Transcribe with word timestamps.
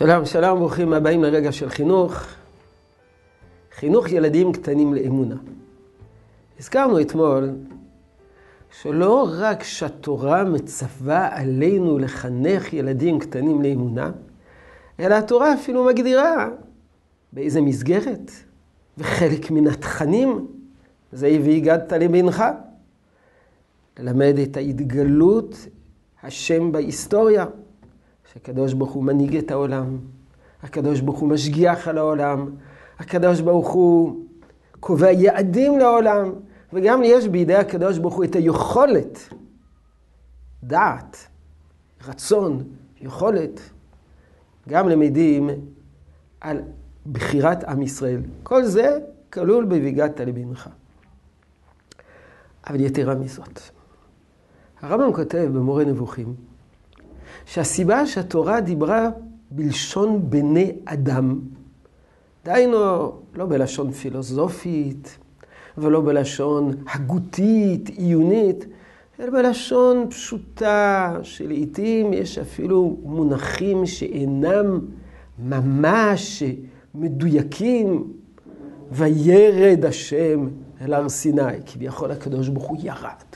שלום, 0.00 0.24
שלום, 0.24 0.58
ברוכים 0.58 0.92
הבאים 0.92 1.22
לרגע 1.22 1.52
של 1.52 1.68
חינוך. 1.68 2.24
חינוך 3.72 4.10
ילדים 4.10 4.52
קטנים 4.52 4.94
לאמונה. 4.94 5.36
הזכרנו 6.60 7.00
אתמול 7.00 7.50
שלא 8.80 9.28
רק 9.38 9.62
שהתורה 9.62 10.44
מצווה 10.44 11.40
עלינו 11.40 11.98
לחנך 11.98 12.72
ילדים 12.72 13.18
קטנים 13.18 13.62
לאמונה, 13.62 14.10
אלא 15.00 15.14
התורה 15.14 15.54
אפילו 15.54 15.84
מגדירה 15.84 16.48
באיזה 17.32 17.60
מסגרת, 17.60 18.30
וחלק 18.98 19.50
מן 19.50 19.66
התכנים 19.66 20.46
זה 21.12 21.38
והגדת 21.44 21.92
לבנך. 21.92 22.44
ללמד 23.98 24.38
את 24.42 24.56
ההתגלות 24.56 25.56
השם 26.22 26.72
בהיסטוריה. 26.72 27.44
שהקדוש 28.32 28.72
ברוך 28.72 28.90
הוא 28.90 29.04
מנהיג 29.04 29.36
את 29.36 29.50
העולם, 29.50 29.98
הקדוש 30.62 31.00
ברוך 31.00 31.18
הוא 31.18 31.28
משגיח 31.28 31.88
על 31.88 31.98
העולם, 31.98 32.50
הקדוש 32.98 33.40
ברוך 33.40 33.68
הוא 33.68 34.24
קובע 34.80 35.10
יעדים 35.12 35.78
לעולם, 35.78 36.32
וגם 36.72 37.00
יש 37.04 37.28
בידי 37.28 37.54
הקדוש 37.54 37.98
ברוך 37.98 38.14
הוא 38.14 38.24
את 38.24 38.36
היכולת, 38.36 39.18
דעת, 40.62 41.16
רצון, 42.08 42.64
יכולת, 43.00 43.60
גם 44.68 44.88
למדים 44.88 45.50
על 46.40 46.62
בחירת 47.12 47.64
עם 47.64 47.82
ישראל. 47.82 48.20
כל 48.42 48.64
זה 48.64 48.98
כלול 49.32 49.64
ב"ויגעת 49.64 50.20
לבנך". 50.20 50.68
אבל 52.66 52.80
יתרה 52.80 53.14
מזאת, 53.14 53.60
הרמב"ם 54.80 55.12
כותב 55.12 55.48
במורה 55.54 55.84
נבוכים, 55.84 56.34
שהסיבה 57.52 58.06
שהתורה 58.06 58.60
דיברה 58.60 59.08
בלשון 59.50 60.30
בני 60.30 60.72
אדם, 60.84 61.40
דהיינו 62.44 62.78
לא 63.34 63.46
בלשון 63.46 63.92
פילוסופית 63.92 65.18
ולא 65.78 66.00
בלשון 66.00 66.72
הגותית, 66.92 67.88
עיונית, 67.88 68.66
אלא 69.20 69.30
בלשון 69.30 70.06
פשוטה, 70.10 71.16
שלעיתים 71.22 72.12
יש 72.12 72.38
אפילו 72.38 72.96
מונחים 73.02 73.86
שאינם 73.86 74.80
ממש 75.38 76.42
מדויקים. 76.94 78.12
וירד 78.92 79.84
השם 79.84 80.48
אל 80.80 80.94
הר 80.94 81.08
סיני, 81.08 81.42
כביכול 81.66 82.10
הקדוש 82.10 82.48
ברוך 82.48 82.68
הוא 82.68 82.78
ירד. 82.82 83.30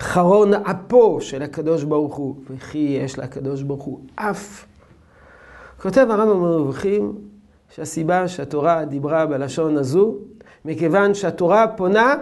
חרון 0.00 0.54
אפו 0.54 1.20
של 1.20 1.42
הקדוש 1.42 1.84
ברוך 1.84 2.14
הוא, 2.14 2.36
וכי 2.50 2.98
יש 3.04 3.18
לקדוש 3.18 3.62
ברוך 3.62 3.82
הוא 3.82 4.00
אף. 4.14 4.66
כותב 5.82 6.06
הרמב"ם 6.10 6.34
במרווחים 6.34 7.14
שהסיבה 7.74 8.28
שהתורה 8.28 8.84
דיברה 8.84 9.26
בלשון 9.26 9.76
הזו, 9.76 10.14
מכיוון 10.64 11.14
שהתורה 11.14 11.68
פונה 11.68 12.14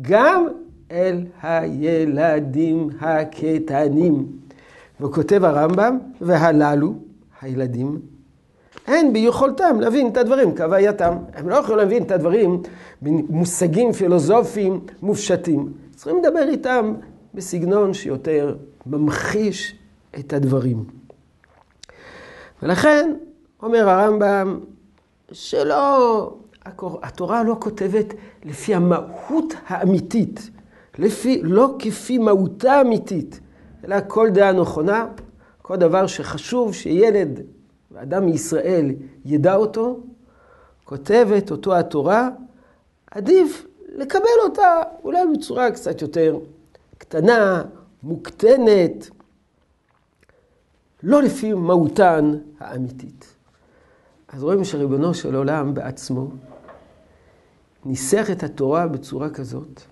גם 0.00 0.46
אל 0.90 1.24
הילדים 1.42 2.88
הקטנים. 3.00 4.26
וכותב 5.00 5.44
הרמב"ם, 5.44 5.98
והללו, 6.20 6.94
הילדים, 7.40 8.00
אין 8.86 9.12
ביכולתם 9.12 9.80
להבין 9.80 10.08
את 10.08 10.16
הדברים 10.16 10.54
כהווייתם. 10.54 11.16
הם 11.34 11.48
לא 11.48 11.54
יכולים 11.54 11.78
להבין 11.78 12.02
את 12.02 12.10
הדברים 12.10 12.62
במושגים 13.02 13.92
פילוסופיים 13.92 14.80
מופשטים. 15.02 15.72
צריכים 16.00 16.18
לדבר 16.18 16.48
איתם 16.48 16.94
בסגנון 17.34 17.94
שיותר 17.94 18.56
ממחיש 18.86 19.74
את 20.18 20.32
הדברים. 20.32 20.84
ולכן 22.62 23.14
אומר 23.62 23.88
הרמב"ם 23.88 24.60
שלא, 25.32 26.36
התורה 27.02 27.42
לא 27.42 27.56
כותבת 27.60 28.14
לפי 28.44 28.74
המהות 28.74 29.54
האמיתית, 29.66 30.50
לפי, 30.98 31.40
לא 31.42 31.74
כפי 31.78 32.18
מהותה 32.18 32.72
האמיתית, 32.72 33.40
אלא 33.84 33.96
כל 34.08 34.30
דעה 34.30 34.52
נכונה, 34.52 35.06
כל 35.62 35.76
דבר 35.76 36.06
שחשוב 36.06 36.74
שילד 36.74 37.40
ואדם 37.90 38.26
מישראל 38.26 38.90
ידע 39.24 39.54
אותו, 39.54 40.00
כותבת 40.84 41.50
אותו 41.50 41.76
התורה, 41.76 42.28
עדיף 43.10 43.66
לקבל 43.94 44.40
אותה 44.44 44.82
אולי 45.04 45.20
בצורה 45.34 45.70
קצת 45.70 46.02
יותר 46.02 46.38
קטנה, 46.98 47.62
מוקטנת, 48.02 49.10
לא 51.02 51.22
לפי 51.22 51.52
מהותן 51.52 52.38
האמיתית. 52.60 53.34
אז 54.28 54.42
רואים 54.42 54.64
שריבונו 54.64 55.14
של 55.14 55.34
עולם 55.34 55.74
בעצמו 55.74 56.28
ניסח 57.84 58.30
את 58.30 58.42
התורה 58.42 58.86
בצורה 58.86 59.30
כזאת, 59.30 59.82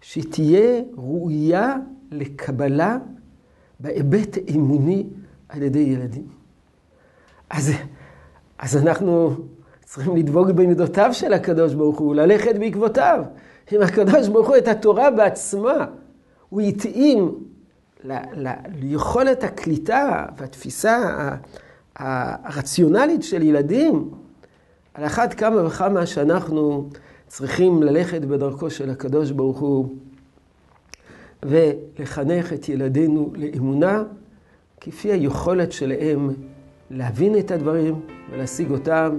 שהיא 0.00 0.24
תהיה 0.30 0.82
ראויה 0.96 1.76
לקבלה 2.10 2.98
בהיבט 3.80 4.36
אמוני 4.54 5.06
על 5.48 5.62
ידי 5.62 5.78
ילדים. 5.78 6.28
אז, 7.50 7.72
אז 8.58 8.76
אנחנו 8.76 9.36
צריכים 9.92 10.16
לדבוק 10.16 10.48
במידותיו 10.48 11.08
של 11.12 11.32
הקדוש 11.32 11.74
ברוך 11.74 11.98
הוא, 11.98 12.14
ללכת 12.14 12.54
בעקבותיו. 12.58 13.24
אם 13.72 13.82
הקדוש 13.82 14.28
ברוך 14.28 14.48
הוא 14.48 14.56
את 14.56 14.68
התורה 14.68 15.10
בעצמה, 15.10 15.86
הוא 16.48 16.60
התאים 16.60 17.34
ליכולת 18.80 19.44
הקליטה 19.44 20.26
והתפיסה 20.36 21.28
הרציונלית 21.96 23.22
של 23.22 23.42
ילדים, 23.42 24.10
על 24.94 25.06
אחת 25.06 25.34
כמה 25.34 25.66
וכמה 25.66 26.06
שאנחנו 26.06 26.88
צריכים 27.26 27.82
ללכת 27.82 28.20
בדרכו 28.20 28.70
של 28.70 28.90
הקדוש 28.90 29.30
ברוך 29.30 29.58
הוא 29.58 29.88
ולחנך 31.42 32.52
את 32.52 32.68
ילדינו 32.68 33.32
לאמונה, 33.36 34.02
כפי 34.80 35.12
היכולת 35.12 35.72
שלהם 35.72 36.30
להבין 36.90 37.38
את 37.38 37.50
הדברים 37.50 38.00
ולהשיג 38.30 38.70
אותם. 38.70 39.18